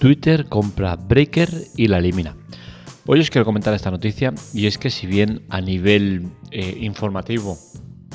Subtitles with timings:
[0.00, 2.34] Twitter compra Breaker y la elimina.
[3.04, 7.58] Hoy os quiero comentar esta noticia y es que si bien a nivel eh, informativo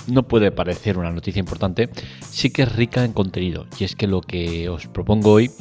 [0.08, 1.92] no puede parecer una noticia importante,
[2.28, 3.68] sí que es rica en contenido.
[3.78, 5.52] Y es que lo que os propongo hoy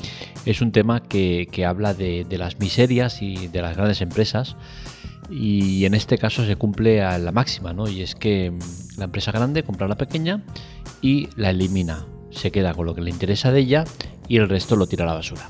[0.46, 4.56] es un tema que, habla de, las miserias y de las grandes empresas.
[5.30, 7.86] Y en este caso se cumple a la máxima, ¿no?
[7.86, 8.50] Y es que
[8.96, 10.42] la empresa grande compra a la pequeña
[11.02, 12.06] y la elimina.
[12.30, 13.84] Se queda con lo que le interesa de ella
[14.26, 15.46] y el resto lo tira a la basura.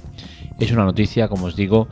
[0.61, 1.89] Es una noticia, como os digo,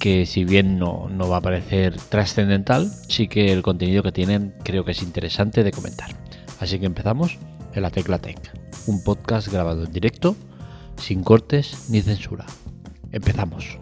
[0.00, 4.54] que si bien no, no va a parecer trascendental, sí que el contenido que tienen
[4.64, 6.10] creo que es interesante de comentar.
[6.58, 7.38] Así que empezamos
[7.74, 8.38] en la Tecla Tech,
[8.86, 10.34] un podcast grabado en directo,
[10.96, 12.46] sin cortes ni censura.
[13.12, 13.78] Empezamos.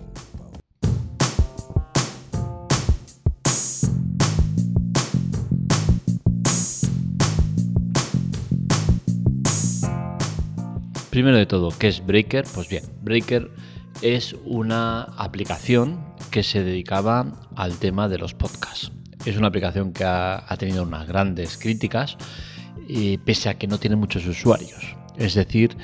[11.11, 12.45] Primero de todo, ¿qué es Breaker?
[12.53, 13.49] Pues bien, Breaker
[14.05, 15.99] es una aplicación
[16.31, 18.93] que se dedicaba al tema de los podcasts.
[19.25, 22.19] Es una aplicación que ha, tenido unas grandes críticas,
[22.87, 24.95] y pese a que no tiene muchos usuarios.
[25.17, 25.75] Es decir,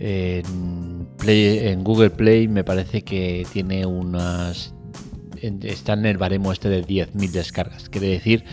[0.00, 4.74] en, en Google Play me parece que tiene unas...
[5.40, 7.88] Está en el baremo este de 10.000 descargas.
[7.88, 8.44] Quiere decir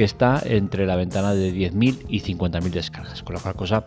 [0.00, 3.22] que está entre la ventana de 10.000 y 50.000 descargas.
[3.22, 3.84] Con la cual cosa,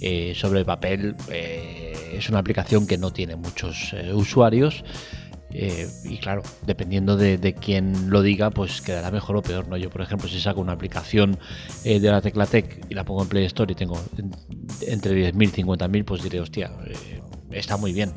[0.00, 4.84] eh, sobre el papel, eh, es una aplicación que no tiene muchos eh, usuarios.
[5.50, 9.66] y claro, dependiendo de, de, quién lo diga, pues quedará mejor o peor.
[9.66, 9.76] ¿no?
[9.76, 11.36] Yo, por ejemplo, si saco una aplicación
[11.82, 14.00] de la Teclatec y la pongo en Play Store y tengo
[14.86, 16.70] entre 10.000 y 50.000, pues diré, hostia,
[17.50, 18.12] está muy bien.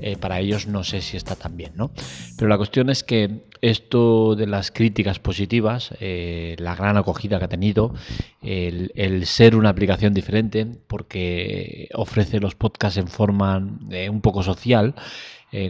[0.00, 1.90] Eh, para ellos no sé si está tan bien, ¿no?
[2.36, 7.44] Pero la cuestión es que esto de las críticas positivas, eh, la gran acogida que
[7.44, 7.94] ha tenido,
[8.42, 14.94] el, ser una aplicación diferente, porque ofrece los podcasts en forma eh, un poco social,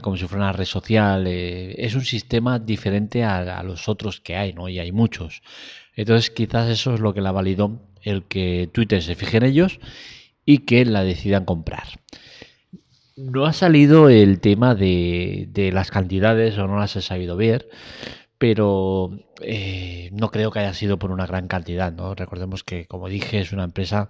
[0.02, 4.36] como si fuera una red social, es un sistema diferente a, a, los otros que
[4.36, 4.68] hay, ¿no?
[4.68, 5.40] Y hay muchos.
[5.96, 9.80] Entonces quizás eso es lo que la validó el que Twitter se fije en ellos
[10.44, 11.88] y que la decidan comprar.
[13.20, 17.68] No ha salido el tema de, las cantidades o no las he sabido ver,
[18.38, 19.10] pero
[19.42, 21.92] eh, no creo que haya sido por una gran cantidad.
[21.92, 22.14] ¿no?
[22.14, 24.08] Recordemos que, como dije, es una empresa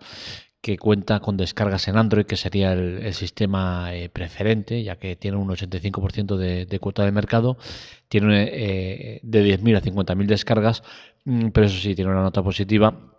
[0.61, 5.39] que cuenta con descargas en Android, que sería el, sistema eh, preferente, ya que tiene
[5.39, 7.57] un 85% de, cuota de mercado,
[8.09, 10.83] tiene eh, de 10.000 a 50.000 descargas,
[11.25, 13.11] mm, pero eso sí, tiene una nota positiva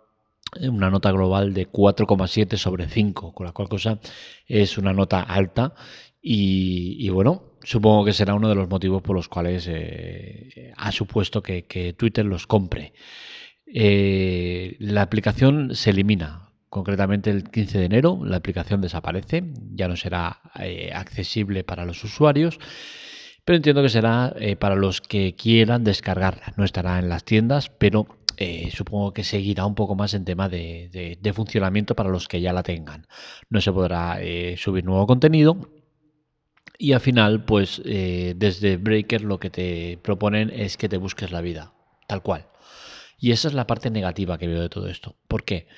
[0.60, 3.98] una nota global de 4,7 sobre 5, con la cual cosa
[4.46, 5.74] es una nota alta
[6.24, 11.42] y, bueno, supongo que será uno de los motivos por los cuales eh, ha supuesto
[11.42, 12.92] que, Twitter los compre.
[13.66, 16.50] Eh, la aplicación se elimina.
[16.68, 22.02] Concretamente el 15 de enero la aplicación desaparece, ya no será eh, accesible para los
[22.04, 22.58] usuarios,
[23.44, 26.54] pero entiendo que será para los que quieran descargarla.
[26.56, 30.48] No estará en las tiendas, pero eh, supongo que seguirá un poco más en tema
[30.48, 33.06] de, funcionamiento para los que ya la tengan.
[33.48, 35.70] No se podrá eh, subir nuevo contenido.
[36.78, 41.30] Y al final, pues eh, desde Breaker lo que te proponen es que te busques
[41.30, 41.74] la vida,
[42.08, 42.48] tal cual.
[43.18, 45.16] Y esa es la parte negativa que veo de todo esto.
[45.28, 45.68] ¿Por qué?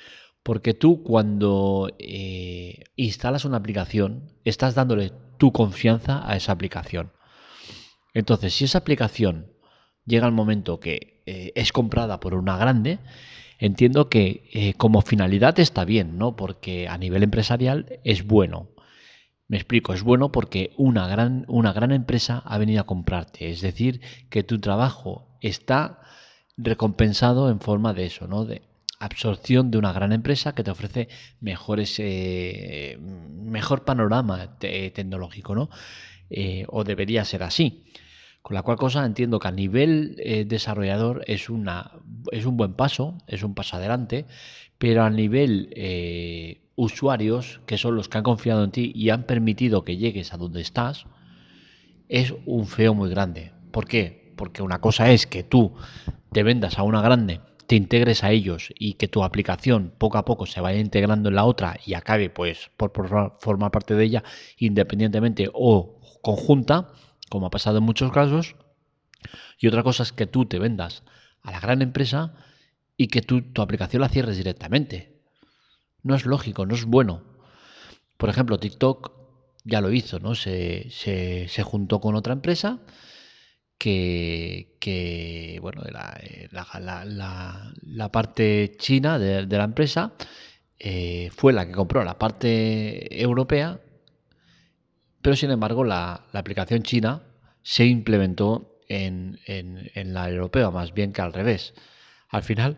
[0.41, 1.89] Porque tú cuando
[2.95, 7.11] instalas una aplicación, estás dándole tu confianza a esa aplicación.
[8.13, 9.51] Entonces, si esa aplicación
[10.05, 12.99] llega el momento que eh, es comprada por una grande,
[13.57, 16.35] entiendo que eh, como finalidad está bien, ¿no?
[16.35, 18.69] Porque a nivel empresarial es bueno.
[19.47, 23.49] Me explico, es bueno porque una gran, una gran empresa ha venido a comprarte.
[23.49, 26.01] Es decir, que tu trabajo está
[26.57, 28.45] recompensado en forma de eso, ¿no?
[28.45, 28.61] De
[28.99, 31.09] absorción de una gran empresa que te ofrece
[31.41, 35.69] mejores, eh, mejor panorama tecnológico, ¿no?
[36.67, 37.83] o debería ser así.
[38.45, 41.93] Con la cual cosa entiendo que a nivel eh, desarrollador es, una,
[42.31, 44.27] es un buen paso, es un paso adelante,
[44.77, 49.23] pero a nivel eh, usuarios, que son los que han confiado en ti y han
[49.23, 51.07] permitido que llegues a donde estás,
[52.07, 53.51] es un feo muy grande.
[53.71, 54.31] ¿Por qué?
[54.35, 55.73] Porque una cosa es que tú
[56.31, 60.25] te vendas a una grande, te integres a ellos y que tu aplicación poco a
[60.25, 62.91] poco se vaya integrando en la otra y acabe pues por
[63.39, 64.23] formar parte de ella
[64.59, 66.91] independientemente o conjunta
[67.29, 68.55] como ha pasado en muchos casos.
[69.59, 71.03] Y otra cosa es que tú te vendas
[71.41, 72.35] a la gran empresa
[72.97, 75.21] y que tú, tu aplicación la cierres directamente.
[76.03, 77.23] No es lógico, no es bueno.
[78.17, 79.11] Por ejemplo, TikTok
[79.63, 80.35] ya lo hizo, ¿no?
[80.35, 82.79] Se, se, juntó con otra empresa
[83.77, 86.21] que, que bueno, la,
[86.79, 90.13] la, la, parte china de, la empresa
[90.79, 93.79] eh, fue la que compró la parte europea
[95.25, 97.23] pero sin embargo la, aplicación china
[97.63, 99.39] se implementó en,
[100.13, 101.73] la europea, más bien que al revés.
[102.29, 102.77] Al final,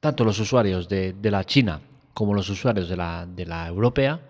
[0.00, 1.82] tanto los usuarios de, la China
[2.14, 4.22] como los usuarios de la, europea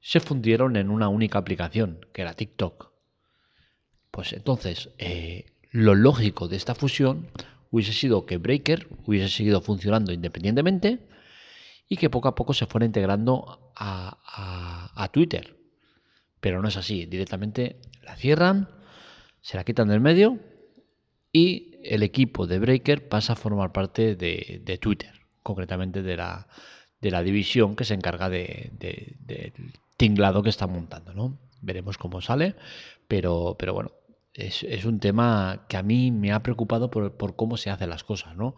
[0.00, 2.92] se fundieron en una única aplicación, que era TikTok.
[4.12, 7.32] Pues entonces, eh, lo lógico de esta fusión
[7.72, 11.00] hubiese sido que Breaker hubiese seguido funcionando independientemente
[11.88, 15.61] y que poco a poco se fuera integrando a, Twitter.
[16.42, 18.68] Pero no es así, directamente la cierran,
[19.42, 20.40] se la quitan del medio
[21.30, 25.12] y el equipo de Breaker pasa a formar parte de, Twitter,
[25.44, 26.48] concretamente de la,
[27.00, 29.52] de la, división que se encarga del de,
[29.96, 31.14] tinglado que está montando.
[31.14, 31.38] ¿no?
[31.60, 32.56] Veremos cómo sale,
[33.06, 33.92] pero, pero bueno,
[34.34, 38.34] es, un tema que a mí me ha preocupado por, cómo se hacen las cosas,
[38.36, 38.56] ¿no?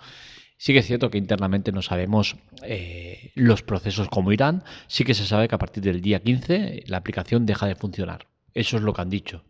[0.56, 5.14] Sí que es cierto que internamente no sabemos eh, los procesos como irán, sí que
[5.14, 8.28] se sabe que a partir del día 15 la aplicación deja de funcionar.
[8.54, 9.44] Eso es lo que han dicho.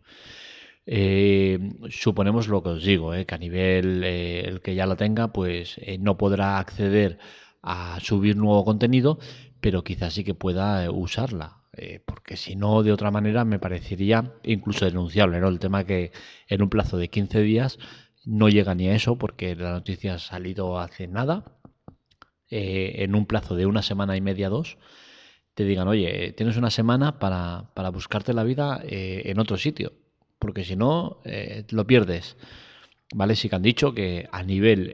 [0.87, 1.59] Eh,
[1.91, 5.79] suponemos lo que os digo, eh, que a nivel el que ya la tenga, pues
[5.99, 7.19] no podrá acceder
[7.63, 9.19] a subir nuevo contenido,
[9.61, 11.65] pero quizás sí que pueda usarla.
[11.77, 15.49] Eh, porque si no, de otra manera me parecería incluso denunciable, ¿no?
[15.49, 16.13] El tema que
[16.49, 17.79] en un plazo de 15 días
[18.25, 21.45] no llega ni a eso, porque la noticia ha salido hace nada,
[22.51, 24.79] eh, en un plazo de una semana y media, dos,
[25.55, 29.93] te digan, oye, tienes una semana para, buscarte la vida eh, en otro sitio,
[30.39, 31.21] porque si no,
[31.71, 32.37] lo pierdes.
[33.15, 33.37] ¿Vale?
[33.37, 34.93] Sí que han dicho que a nivel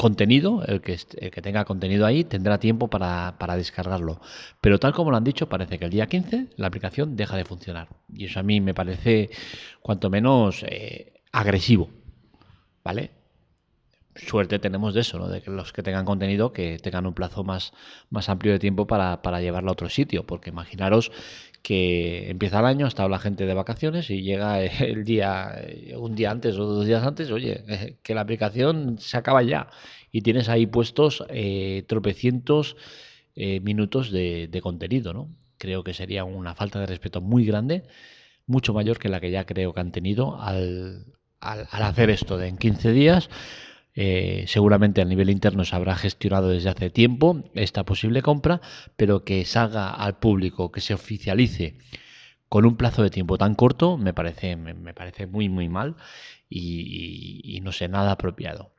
[0.00, 4.18] contenido, el que, que tenga contenido ahí tendrá tiempo para, descargarlo.
[4.62, 7.44] Pero tal como lo han dicho, parece que el día 15 la aplicación deja de
[7.44, 7.88] funcionar.
[8.08, 9.28] Y eso a mí me parece
[9.82, 11.90] cuanto menos eh, agresivo.
[12.84, 13.10] ¿Vale?
[14.16, 15.28] Suerte tenemos de eso, ¿no?
[15.28, 17.72] De que los que tengan contenido que tengan un plazo más,
[18.10, 20.26] más amplio de tiempo para, para llevarlo a otro sitio.
[20.26, 21.12] Porque imaginaros
[21.62, 25.54] que empieza el año, estado la gente de vacaciones y llega el día,
[25.96, 29.68] un día antes o dos días antes, oye, que la aplicación se acaba ya
[30.12, 32.76] y tienes ahí puestos eh, tropecientos
[33.36, 35.28] eh, minutos de, contenido, ¿no?
[35.58, 37.84] Creo que sería una falta de respeto muy grande,
[38.46, 41.04] mucho mayor que la que ya creo que han tenido al,
[41.40, 43.30] al, hacer esto de en 15 días
[43.94, 48.60] eh, seguramente a nivel interno se habrá gestionado desde hace tiempo esta posible compra,
[48.96, 51.76] pero que salga al público, que se oficialice
[52.48, 55.96] con un plazo de tiempo tan corto, me parece, me, parece muy, muy mal
[56.48, 58.72] y, no sé, nada apropiado.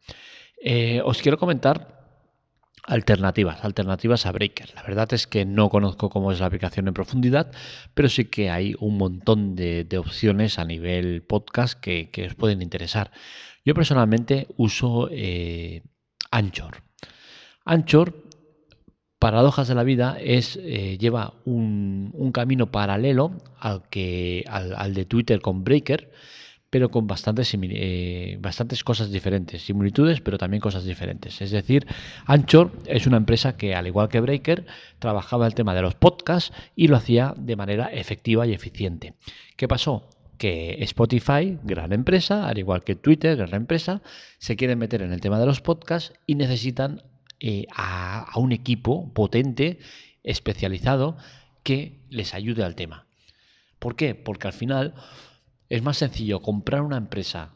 [0.62, 2.00] Eh, os quiero comentar
[2.92, 4.74] alternativas, alternativas a Breaker.
[4.76, 7.52] La verdad es que no conozco cómo es la aplicación en profundidad,
[7.94, 12.62] pero sí que hay un montón de, opciones a nivel podcast que, que, os pueden
[12.62, 13.12] interesar.
[13.64, 15.84] Yo personalmente uso eh,
[16.32, 16.84] Anchor.
[17.64, 18.26] Anchor,
[19.20, 25.40] paradojas de la vida, es, eh, lleva un, camino paralelo al, que, al, de Twitter
[25.42, 26.12] con Breaker,
[26.71, 31.41] pero con bastantes, eh, bastantes cosas diferentes, similitudes, pero también cosas diferentes.
[31.41, 31.85] Es decir,
[32.25, 34.65] Anchor es una empresa que, al igual que Breaker,
[34.97, 39.13] trabajaba el tema de los podcasts y lo hacía de manera efectiva y eficiente.
[39.56, 40.09] ¿Qué pasó?
[40.38, 44.01] que Spotify, gran empresa, al igual que Twitter, gran empresa,
[44.39, 47.04] se quieren meter en el tema de los podcasts y necesitan
[47.40, 49.78] eh, a, un equipo potente,
[50.23, 51.16] especializado,
[51.61, 53.06] que les ayude al tema.
[53.78, 54.16] ¿Por qué?
[54.16, 54.95] Porque al final
[55.71, 57.56] es más sencillo comprar una empresa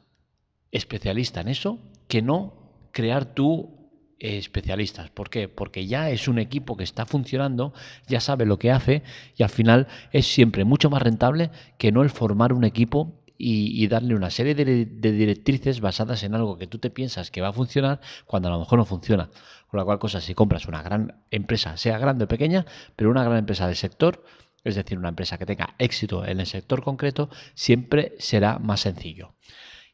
[0.72, 5.10] especialista en eso que no crear tú especialistas.
[5.10, 5.50] ¿Por qué?
[5.50, 7.74] Porque ya es un equipo que está funcionando,
[8.08, 9.04] ya sabe lo que hace
[9.36, 13.86] y al final es siempre mucho más rentable que no el formar un equipo y,
[13.88, 17.54] darle una serie de, directrices basadas en algo que tú te piensas que va a
[17.54, 19.30] funcionar cuando a lo mejor no funciona.
[19.68, 23.26] Con la cual cosa, si compras una gran empresa, sea grande o pequeña, pero una
[23.26, 24.24] gran empresa del sector,
[24.66, 29.36] es decir, una empresa que tenga éxito en el sector concreto, siempre será más sencillo.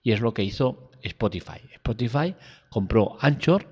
[0.02, 1.60] Y es lo que hizo Spotify.
[1.74, 2.36] Spotify
[2.70, 3.68] compró Anchor,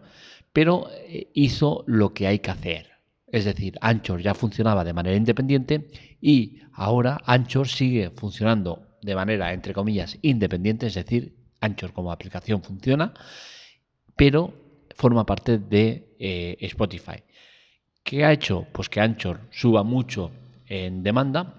[0.54, 2.90] pero eh, hizo lo que hay que hacer.
[3.28, 5.88] Es decir, Anchor ya funcionaba de manera independiente
[6.22, 12.62] y ahora Anchor sigue funcionando de manera, entre comillas, independiente, es decir, Anchor como aplicación
[12.62, 13.14] funciona,
[14.16, 14.54] pero
[14.96, 17.24] forma parte de eh, Spotify.
[18.04, 18.68] ¿Qué ha hecho?
[18.74, 20.32] Pues que Anchor suba mucho
[20.70, 21.56] en demanda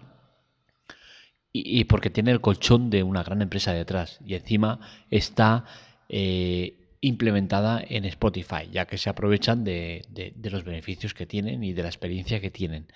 [1.53, 5.65] y, porque tiene el colchón de una gran empresa detrás y encima está
[6.09, 10.05] eh, implementada en Spotify, ya que se aprovechan de,
[10.43, 12.87] los beneficios que tienen y de la experiencia que tienen.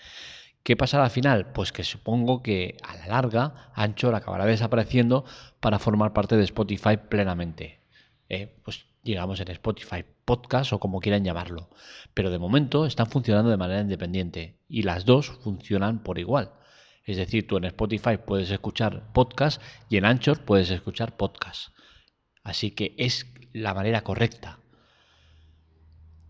[0.62, 1.52] ¿Qué pasará al final?
[1.52, 5.24] Pues que supongo que a la larga Anchor acabará desapareciendo
[5.60, 7.80] para formar parte de Spotify plenamente.
[8.28, 11.68] Eh, pues digamos en Spotify Podcast o como quieran llamarlo.
[12.14, 16.52] Pero de momento están funcionando de manera independiente y las dos funcionan por igual.
[17.04, 21.68] Es decir, tú en Spotify puedes escuchar podcast y en Anchor puedes escuchar podcast.
[22.42, 24.58] Así que es la manera correcta.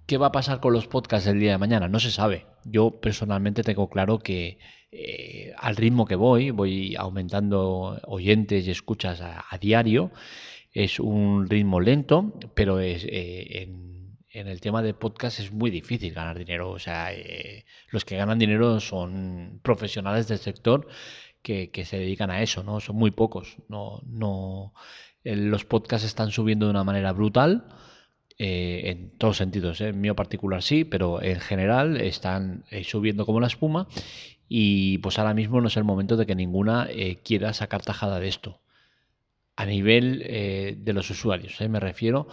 [0.06, 1.88] ¿Qué va a pasar con los podcasts el día de mañana?
[1.88, 2.46] No se sabe.
[2.64, 4.58] Yo personalmente tengo claro que
[4.90, 10.12] eh, al ritmo que voy, voy aumentando oyentes y escuchas a, diario.
[10.74, 16.12] Es un ritmo lento, pero es, eh, en, el tema de podcast es muy difícil
[16.12, 16.70] ganar dinero.
[16.70, 20.86] O sea, eh, los que ganan dinero son profesionales del sector
[21.40, 22.80] que, se dedican a eso, ¿no?
[22.80, 23.56] Son muy pocos.
[23.68, 24.74] No, no,
[25.22, 27.68] los podcasts están subiendo de una manera brutal.
[28.38, 33.86] en todos sentidos, en mío particular sí, pero en general están subiendo como la espuma
[34.48, 38.20] y pues ahora mismo no es el momento de que ninguna eh, quiera sacar tajada
[38.20, 38.60] de esto.
[39.56, 42.26] A nivel eh, de los usuarios, eh, me refiero,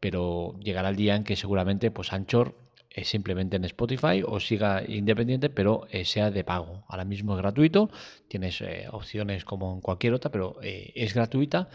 [0.00, 2.56] pero llegará el día en que seguramente pues Anchor
[2.88, 6.84] es simplemente en Spotify o siga independiente, pero sea de pago.
[6.88, 7.90] Ahora mismo es gratuito,
[8.28, 11.70] tienes opciones como en cualquier otra, pero es gratuita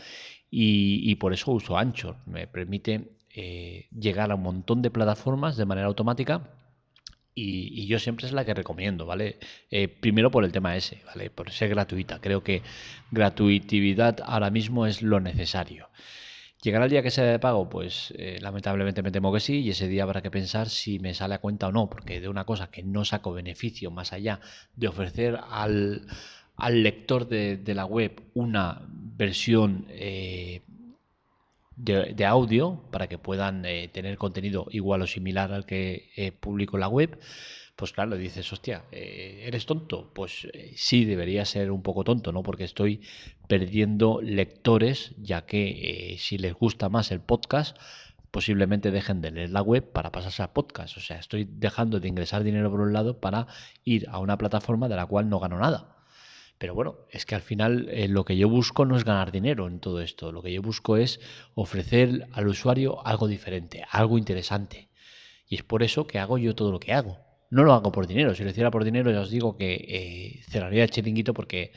[0.52, 2.18] y, y, por eso uso Anchor.
[2.28, 3.14] Me permite
[3.92, 6.52] llegar a un montón de plataformas de manera automática
[7.40, 9.38] y, yo siempre es la que recomiendo, ¿vale?
[9.70, 11.30] Eh, primero por el tema ese, ¿vale?
[11.30, 12.20] Por ser gratuita.
[12.20, 12.64] Creo que
[13.12, 15.90] gratuitividad ahora mismo es lo necesario.
[16.64, 17.70] ¿Llegará el día que sea de pago?
[17.70, 21.14] Pues eh, lamentablemente me temo que sí y ese día habrá que pensar si me
[21.14, 24.40] sale a cuenta o no, porque de una cosa que no saco beneficio más allá
[24.76, 26.08] de ofrecer al,
[26.70, 30.62] lector de, la web una versión eh,
[31.78, 36.76] de, audio para que puedan eh, tener contenido igual o similar al que eh, publico
[36.78, 37.20] en la web,
[37.76, 40.12] pues claro, dices, hostia, eh, ¿eres tonto?
[40.14, 42.42] Pues sí, debería ser un poco tonto, ¿no?
[42.42, 43.02] Porque estoy
[43.48, 47.78] perdiendo lectores, ya que si les gusta más el podcast,
[48.32, 50.98] posiblemente dejen de leer la web para pasarse a podcast.
[50.98, 53.46] O sea, estoy dejando de ingresar dinero por un lado para
[53.84, 55.97] ir a una plataforma de la cual no gano nada.
[56.58, 59.68] Pero bueno, es que al final eh, lo que yo busco no es ganar dinero
[59.68, 61.20] en todo esto, lo que yo busco es
[61.54, 64.90] ofrecer al usuario algo diferente, algo interesante.
[65.48, 67.20] Y es por eso que hago yo todo lo que hago.
[67.50, 70.44] No lo hago por dinero, si lo hiciera por dinero ya os digo que eh,
[70.50, 71.72] cerraría el chiringuito porque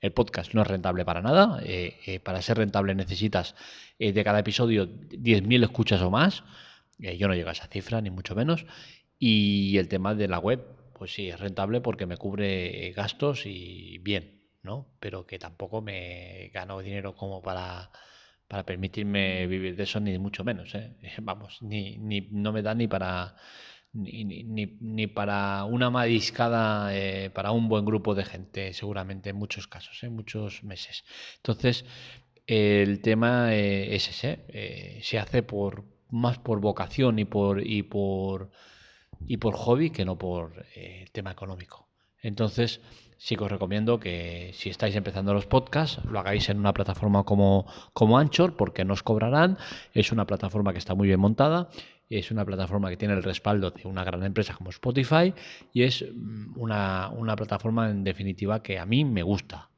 [0.00, 1.60] el podcast no es rentable para nada.
[1.62, 3.54] Eh, para ser rentable necesitas
[3.98, 6.42] de cada episodio 10.000 escuchas o más.
[6.98, 8.66] yo no llego a esa cifra, ni mucho menos.
[9.16, 13.98] Y el tema de la web, pues sí, es rentable porque me cubre gastos y
[13.98, 14.86] bien, ¿no?
[15.00, 17.90] Pero que tampoco me gano dinero como para,
[18.46, 20.94] para permitirme vivir de eso, ni mucho menos, ¿eh?
[21.22, 23.34] Vamos, ni, ni, no me da ni para...
[23.92, 29.66] Ni, ni, para una mariscada eh, para un buen grupo de gente, seguramente en muchos
[29.66, 30.14] casos, en ¿eh?
[30.14, 31.04] muchos meses.
[31.38, 31.84] Entonces,
[32.46, 38.52] el tema eh, es ese, se hace por más por vocación y por y por
[39.26, 41.88] y por hobby que no por eh, tema económico.
[42.22, 42.80] Entonces,
[43.18, 47.24] sí que os recomiendo que si estáis empezando los podcasts, lo hagáis en una plataforma
[47.24, 49.58] como, como Anchor, porque no os cobrarán.
[49.92, 51.68] Es una plataforma que está muy bien montada.
[52.08, 55.34] Es una plataforma que tiene el respaldo de una gran empresa como Spotify
[55.72, 59.70] y es mm, una, una plataforma en definitiva que a mí me gusta.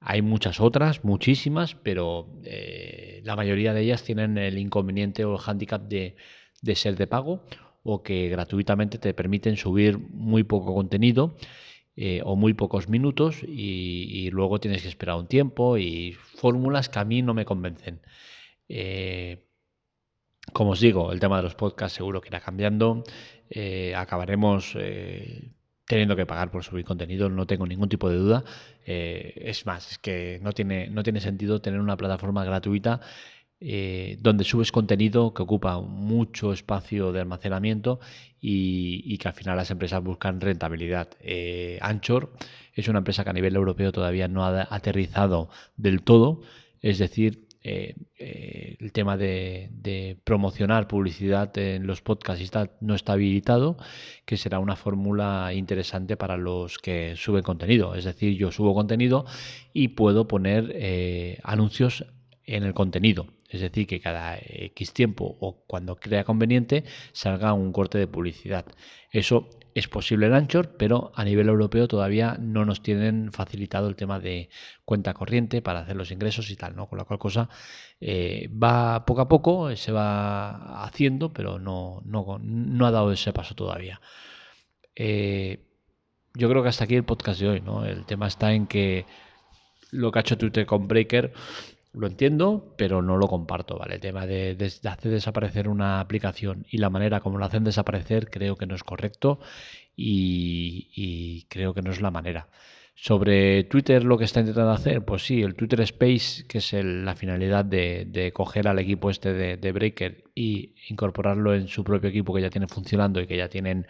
[0.00, 5.38] Hay muchas otras, muchísimas, pero eh, la mayoría de ellas tienen el inconveniente o el
[5.38, 6.16] hándicap de,
[6.60, 7.42] de ser de pago
[7.82, 11.36] o que gratuitamente te permiten subir muy poco contenido
[11.94, 16.98] eh, o muy pocos minutos y, luego tienes que esperar un tiempo y fórmulas que
[16.98, 18.00] a mí no me convencen.
[18.68, 19.44] Eh,
[20.52, 23.04] como os digo, el tema de los podcasts seguro que irá cambiando.
[23.50, 24.76] Eh, acabaremos
[25.86, 28.44] teniendo que pagar por subir contenido, no tengo ningún tipo de duda.
[28.84, 33.00] es más, es que no tiene, no tiene sentido tener una plataforma gratuita
[33.64, 38.00] eh, donde subes contenido que ocupa mucho espacio de almacenamiento
[38.40, 41.10] y, que al final las empresas buscan rentabilidad.
[41.20, 42.32] Eh, Anchor
[42.74, 46.40] es una empresa que a nivel europeo todavía no ha aterrizado del todo,
[46.80, 47.94] es decir, eh,
[48.80, 52.50] el tema de, promocionar publicidad en los podcasts
[52.80, 53.76] no está habilitado,
[54.24, 57.94] que será una fórmula interesante para los que suben contenido.
[57.94, 59.24] Es decir, yo subo contenido
[59.72, 62.04] y puedo poner anuncios
[62.44, 63.28] en el contenido.
[63.52, 68.64] Es decir, que cada X tiempo o cuando crea conveniente salga un corte de publicidad.
[69.10, 73.96] Eso es posible en Anchor, pero a nivel europeo todavía no nos tienen facilitado el
[73.96, 74.48] tema de
[74.86, 76.88] cuenta corriente para hacer los ingresos y tal, ¿no?
[76.88, 77.50] Con la cual cosa
[78.00, 83.54] eh, va poco a poco, se va haciendo, pero no, no, ha dado ese paso
[83.54, 84.00] todavía.
[84.94, 85.60] Eh,
[86.34, 87.84] yo creo que hasta aquí el podcast de hoy, ¿no?
[87.84, 89.04] El tema está en que
[89.90, 91.32] lo que ha hecho Twitter con Breaker
[91.94, 93.96] lo entiendo, pero no lo comparto, ¿vale?
[93.96, 98.56] El tema de, hacer desaparecer una aplicación y la manera como lo hacen desaparecer creo
[98.56, 99.40] que no es correcto
[99.94, 102.48] y, creo que no es la manera.
[102.94, 107.14] Sobre Twitter lo que está intentando hacer, pues sí, el Twitter Space, que es la
[107.16, 112.42] finalidad de, coger al equipo este de, Breaker y incorporarlo en su propio equipo que
[112.42, 113.86] ya tiene funcionando y que ya tienen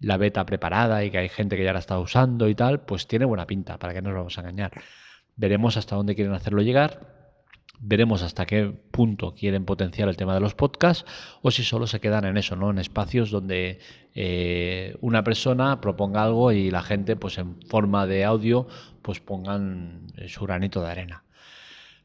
[0.00, 3.06] la beta preparada y que hay gente que ya la está usando y tal, pues
[3.06, 4.72] tiene buena pinta, para que no nos vamos a engañar.
[5.36, 7.17] Veremos hasta dónde quieren hacerlo llegar
[7.80, 11.04] Veremos hasta qué punto quieren potenciar el tema de los podcasts
[11.42, 12.70] o si solo se quedan en eso, ¿no?
[12.70, 13.78] En espacios donde
[14.14, 18.66] eh, una persona proponga algo y la gente, pues en forma de audio,
[19.02, 21.24] pues pongan su granito de arena.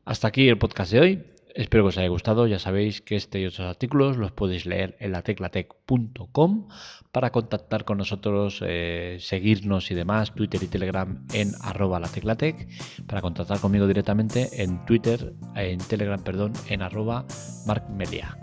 [0.06, 1.33] Hasta aquí el podcast de hoy.
[1.56, 2.48] Espero que os haya gustado.
[2.48, 6.68] Ya sabéis que este y otros artículos los podéis leer en lateclatec.com
[7.12, 12.68] para contactar con nosotros, eh, seguirnos y demás, Twitter y Telegram en arroba lateclatec,
[13.06, 17.26] para contactar conmigo directamente en Twitter, en Telegram, perdón, en arroba
[17.68, 18.36] markmelia.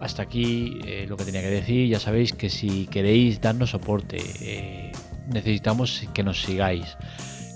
[0.00, 1.88] Hasta aquí eh, lo que tenía que decir.
[1.88, 4.90] Ya sabéis que si queréis darnos soporte, eh,
[5.28, 6.96] necesitamos que nos sigáis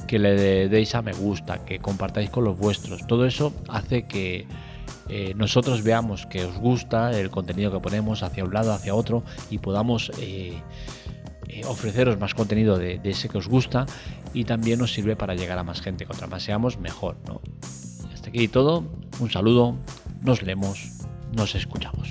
[0.07, 3.05] que le deis a me gusta, que compartáis con los vuestros.
[3.09, 4.47] Todo eso hace que
[5.09, 9.23] eh, nosotros veamos que os gusta el contenido que ponemos hacia un lado, hacia otro
[9.51, 10.61] y podamos eh,
[11.49, 13.87] eh, ofreceros más contenido de, ese que os gusta
[14.35, 16.07] y también nos sirve para llegar a más gente.
[16.07, 17.17] Contra más seamos, mejor.
[17.27, 17.41] ¿no?
[18.13, 18.85] Hasta aquí todo.
[19.21, 19.77] Un saludo.
[20.23, 20.91] Nos leemos.
[21.33, 22.11] Nos escuchamos.